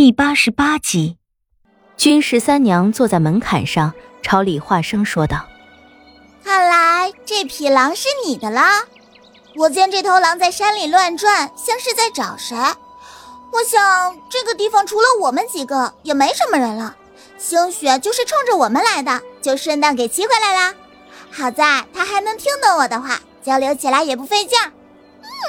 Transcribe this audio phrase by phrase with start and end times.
[0.00, 1.18] 第八十八集，
[1.94, 3.92] 君十三娘坐在门槛上，
[4.22, 5.44] 朝李化生说道
[6.42, 8.86] ：“看来这匹狼是你的啦。
[9.56, 12.56] 我见这头狼在山里乱转，像是在找谁。
[12.56, 16.96] 我想这个地方除了我们几个，也没什么人了。
[17.36, 20.74] 兴许就是冲着我们来的，就顺道给骑回来啦。
[21.30, 24.58] 好在他还能听懂我的话，交流起来也不费劲。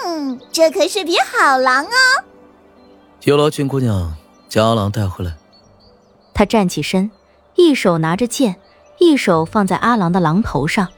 [0.05, 1.89] 嗯，这可是匹好狼哦。
[3.21, 4.13] 有劳君姑娘。”
[4.51, 5.33] 将阿郎带回来。
[6.33, 7.09] 他站起身，
[7.55, 8.57] 一手拿着剑，
[8.99, 10.89] 一手放在阿郎的狼头上，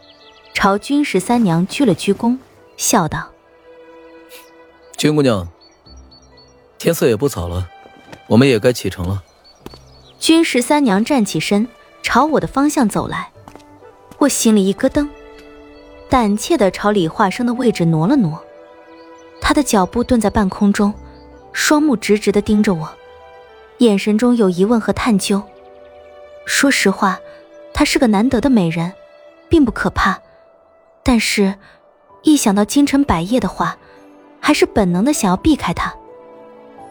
[0.56, 2.40] 朝君十三娘鞠了鞠躬，
[2.78, 3.30] 笑道
[4.98, 5.48] ：“君姑娘，
[6.80, 7.70] 天色也不早了，
[8.26, 9.22] 我们也该启程了。”
[10.18, 11.68] 君十三娘站起身，
[12.02, 13.30] 朝我的方向走来，
[14.18, 15.08] 我心里一咯噔，
[16.10, 18.44] 胆怯的朝李化生的位置挪了挪。
[19.40, 20.92] 他的脚步顿在半空中，
[21.52, 22.90] 双目直直的盯着我。
[23.84, 25.42] 眼神中有疑问和探究。
[26.46, 27.20] 说实话，
[27.74, 28.94] 她是个难得的美人，
[29.50, 30.20] 并不可怕。
[31.04, 31.56] 但是，
[32.22, 33.78] 一想到京城百叶的话，
[34.40, 35.94] 还是本能的想要避开她。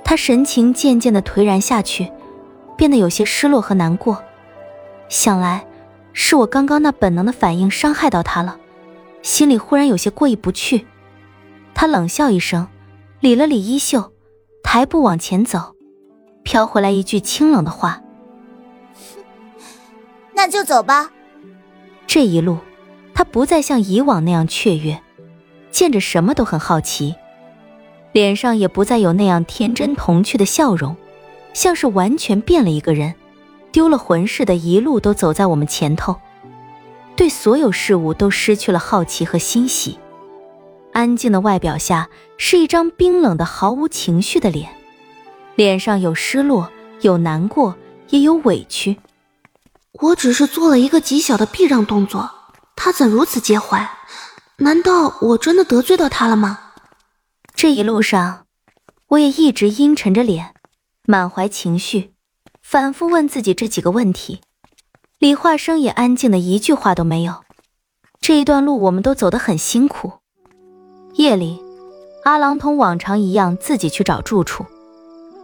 [0.05, 2.11] 她神情渐渐的颓然下去，
[2.77, 4.23] 变得有些失落和难过。
[5.09, 5.67] 想来，
[6.13, 8.59] 是我刚刚那本能的反应伤害到她了，
[9.23, 10.87] 心里忽然有些过意不去。
[11.75, 12.69] 她冷笑一声，
[13.21, 14.13] 理了理衣袖，
[14.63, 15.72] 抬步往前走。
[16.43, 18.03] 飘回来一句清冷的话
[20.35, 21.11] ：“那就走吧。”
[22.07, 22.59] 这一路，
[23.15, 25.01] 他不再像以往那样雀跃，
[25.71, 27.15] 见着什么都很好奇，
[28.13, 30.97] 脸上也不再有那样天真童趣的笑容，
[31.55, 33.15] 像是完全变了一个人，
[33.71, 36.17] 丢了魂似的，一路都走在我们前头，
[37.17, 39.99] 对所有事物都失去了好奇和欣喜。
[40.93, 44.69] 安静的外表下，是一张冰冷的、毫无情绪的脸。
[45.55, 46.71] 脸上有失落，
[47.03, 47.77] 有难过，
[48.09, 48.99] 也有委屈。
[50.01, 52.31] 我只是做了一个极小的避让动作，
[52.75, 53.89] 他怎如此介怀？
[54.57, 56.59] 难道我真的得罪到他了吗？
[57.55, 58.47] 这一路上，
[59.09, 60.55] 我也一直阴沉着脸，
[61.05, 62.15] 满怀情绪，
[62.63, 64.41] 反复问自己这几个问题。
[65.19, 67.45] 李化生也安静的一句话都没有。
[68.21, 70.15] 这一段路，我们都走得很辛苦。
[71.15, 71.63] 夜里，
[72.25, 74.65] 阿郎同往常一样自己去找住处。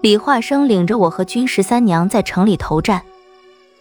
[0.01, 3.03] 李化生领着我和君十三娘在城里投战，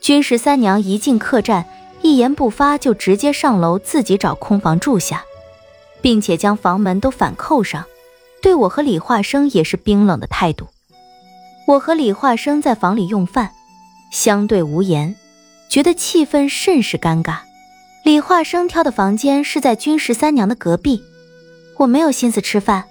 [0.01, 1.66] 君十三娘一进客栈，
[2.01, 5.23] 一言不发就直接上楼自己找空房住下，
[6.01, 7.85] 并且将房门都反扣上，
[8.41, 10.67] 对我和李化生也是冰冷的态度。
[11.67, 13.51] 我和李化生在房里用饭，
[14.11, 15.16] 相对无言，
[15.69, 17.41] 觉得气氛甚是尴尬。
[18.03, 21.03] 李化生挑的房间是在君十三娘的隔壁，
[21.78, 22.85] 我没有心思吃饭。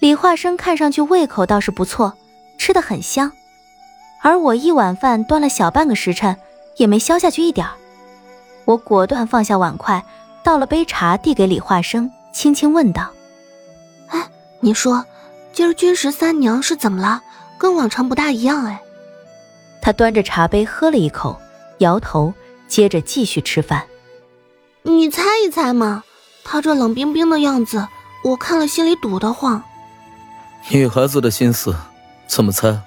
[0.00, 2.14] 李化生看上去胃口倒是不错。
[2.58, 3.30] 吃的很香，
[4.22, 6.36] 而我一碗饭端了小半个时辰，
[6.76, 7.72] 也没消下去一点儿。
[8.64, 10.02] 我果断放下碗筷，
[10.42, 13.10] 倒了杯茶递给李化生，轻轻问道
[14.08, 14.26] ：“哎，
[14.60, 15.04] 你说，
[15.52, 17.22] 今儿军十三娘是怎么了？
[17.58, 18.80] 跟往常不大一样哎。”
[19.82, 21.38] 他端着茶杯喝了一口，
[21.78, 22.32] 摇头，
[22.66, 23.84] 接着继续吃饭。
[24.82, 26.02] 你猜一猜嘛，
[26.42, 27.86] 他这冷冰冰的样子，
[28.24, 29.62] 我看了心里堵得慌。
[30.70, 31.74] 女孩子的心思。
[32.26, 32.80] 怎么猜？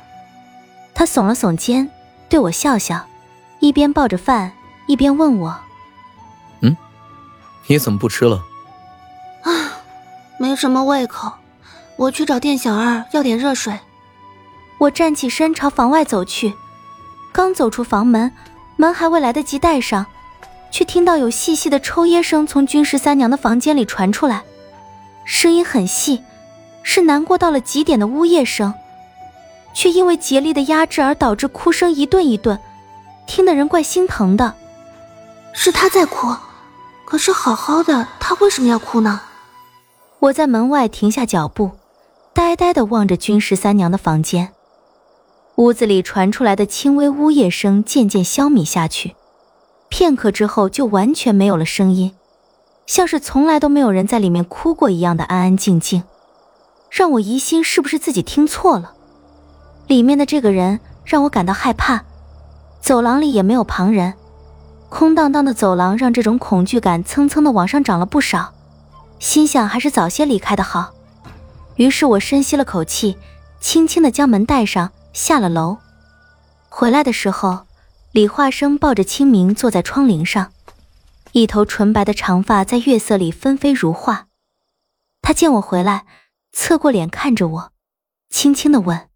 [0.93, 1.89] 他耸了耸肩，
[2.27, 3.05] 对我笑笑，
[3.59, 4.51] 一边抱着饭，
[4.87, 5.55] 一边问我
[6.61, 6.75] ：“嗯，
[7.67, 8.43] 你怎么不吃了？”
[9.43, 9.51] 啊，
[10.39, 11.31] 没什么胃口，
[11.95, 13.79] 我去找店小二要点热水。
[14.79, 16.53] 我站起身朝房外走去，
[17.31, 18.31] 刚走出房门，
[18.75, 20.05] 门还未来得及带上，
[20.71, 24.43] 却听到有细细的抽噎声从军十三娘的房间里传出来，
[25.25, 26.23] 声音很细，
[26.83, 28.73] 是难过到了极点的呜咽声。
[29.77, 32.59] 却因为竭力的压制而导致哭声一顿一顿，
[33.27, 34.55] 听的人怪心疼的。
[35.53, 36.35] 是他在哭，
[37.05, 39.21] 可是好好的他为什么要哭呢？
[40.17, 41.69] 我在门外停下脚步，
[42.33, 44.51] 呆呆的望着君十三娘的房间。
[45.57, 49.15] 屋子里传出来的轻微呜咽声渐渐消弭下去，
[49.89, 52.15] 片刻之后就完全没有了声音，
[52.87, 56.01] 像是从来都没有人在里面哭过一样的安安静静，
[56.89, 58.95] 让我疑心是不是自己听错了。
[59.87, 62.03] 里面的这个人让我感到害怕，
[62.81, 64.13] 走廊里也没有旁人，
[64.89, 68.53] 空荡荡的走廊让这种恐惧感蹭蹭的往上涨了不少，
[69.19, 70.93] 心想还是早些离开的好。
[71.77, 73.17] 于是我深吸了口气，
[73.61, 75.77] 轻轻的将门带上，下了楼。
[76.69, 77.65] 回来的时候，
[78.11, 80.51] 李化生抱着清明坐在窗棂上，
[81.31, 84.27] 一头纯白的长发在月色里纷飞如画。
[85.21, 86.05] 他见我回来，
[86.51, 87.71] 侧过脸看着我，
[88.29, 89.07] 轻轻的问。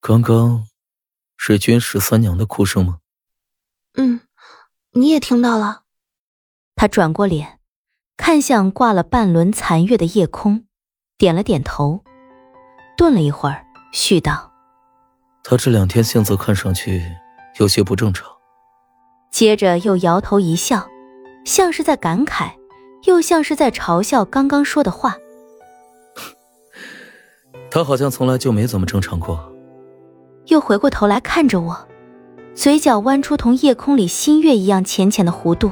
[0.00, 0.64] 刚刚
[1.36, 2.98] 是君十三娘的哭声吗？
[3.96, 4.20] 嗯，
[4.92, 5.82] 你也听到了。
[6.76, 7.58] 他转过脸，
[8.16, 10.66] 看向挂了半轮残月的夜空，
[11.16, 12.04] 点了点头，
[12.96, 14.52] 顿了一会儿，絮道
[15.42, 17.02] ：“他这两天性子看上去
[17.58, 18.30] 有些不正常。”
[19.32, 20.88] 接着又摇头一笑，
[21.44, 22.52] 像是在感慨，
[23.04, 25.16] 又像是在嘲笑刚刚说的话。
[27.68, 29.52] 他好像从来就没怎么正常过。
[30.48, 31.88] 又回过头来看着我，
[32.54, 35.70] 嘴角弯出同夜空里新月一样浅浅的弧度，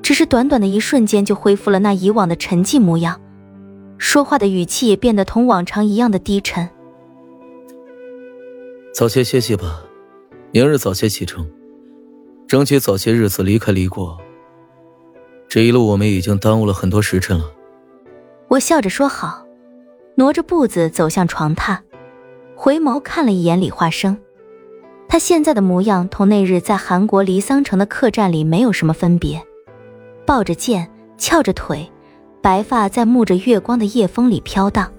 [0.00, 3.20] 只是短短的一瞬间就恢复了那以往的沉寂模样，
[3.98, 6.68] 说话的语气也变得同往常一样的低沉。
[8.94, 9.82] 早些歇息吧，
[10.52, 11.48] 明日早些启程，
[12.46, 14.16] 争取早些日子离开离国。
[15.48, 17.44] 这一路我们已经耽误了很多时辰了。
[18.46, 19.44] 我笑着说好，
[20.16, 21.78] 挪着步子走向床榻。
[22.62, 24.18] 回眸看了一眼李化生，
[25.08, 29.42] 他现在的模样同那日在韩国离桑城的客栈里没有什么分别，
[30.26, 30.86] 抱着剑，
[31.16, 31.90] 翘着腿，
[32.42, 34.92] 白发在沐着月光的夜风里飘荡。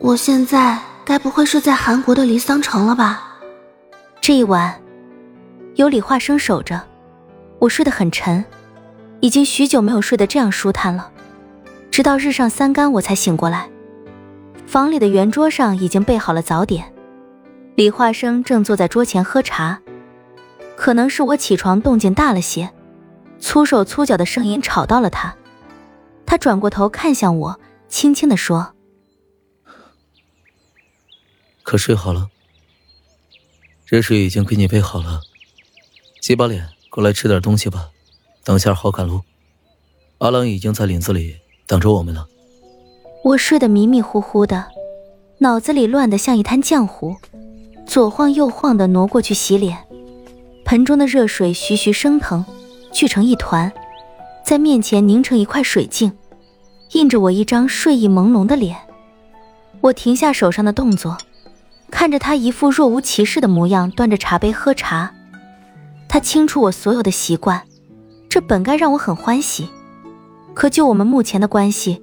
[0.00, 3.38] 我现在该不会是在韩国的离桑城了吧？
[4.20, 4.76] 这一晚
[5.76, 6.82] 有李化生守着，
[7.60, 8.44] 我睡得很沉，
[9.20, 11.12] 已经许久没有睡得这样舒坦了，
[11.92, 13.70] 直到日上三竿我才醒过来。
[14.70, 16.94] 房里的圆桌上已经备好了早点，
[17.74, 19.82] 李化生正坐在桌前喝茶。
[20.76, 22.72] 可能是我起床动静大了些，
[23.40, 25.36] 粗手粗脚的声音吵到了他。
[26.24, 28.76] 他转过头看向我，轻轻地说
[31.64, 32.28] ：“可睡好了？
[33.84, 35.20] 热水已经给你备好了，
[36.20, 37.90] 洗把脸，过来吃点东西吧。
[38.44, 39.22] 等下好赶路。
[40.18, 42.28] 阿郎已经在林子里等着我们了。”
[43.22, 44.64] 我睡得迷迷糊糊的，
[45.38, 47.16] 脑子里乱得像一滩浆糊，
[47.86, 49.76] 左晃右晃的挪过去洗脸，
[50.64, 52.42] 盆中的热水徐徐升腾，
[52.90, 53.70] 聚成一团，
[54.42, 56.12] 在面前凝成一块水镜，
[56.92, 58.74] 映着我一张睡意朦胧的脸。
[59.82, 61.18] 我停下手上的动作，
[61.90, 65.14] 看着他一副若无其事的模样，端着茶杯喝茶。
[66.08, 67.62] 他清楚我所有的习惯，
[68.30, 69.68] 这本该让我很欢喜，
[70.54, 72.02] 可就我们目前的关系。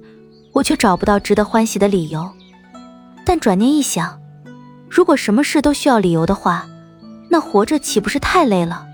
[0.52, 2.28] 我却找不到值得欢喜的理由，
[3.24, 4.20] 但转念一想，
[4.88, 6.66] 如果什么事都需要理由的话，
[7.30, 8.86] 那活着岂不是太累了？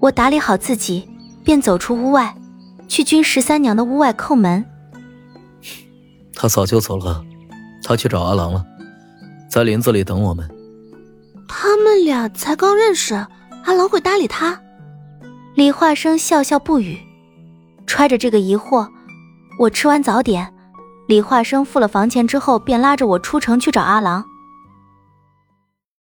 [0.00, 1.08] 我打理好自己，
[1.42, 2.34] 便走出屋外，
[2.86, 4.64] 去君十三娘的屋外叩门。
[6.34, 7.24] 他早就走了，
[7.82, 8.64] 他去找阿郎了，
[9.50, 10.48] 在林子里等我们。
[11.48, 13.14] 他们俩才刚认识，
[13.64, 14.60] 阿郎会搭理他？
[15.56, 16.98] 李化生笑笑不语，
[17.86, 18.86] 揣着这个疑惑，
[19.58, 20.54] 我吃完早点。
[21.08, 24.26] 李化生付了房钱之后，便拉着我出城去找阿郎。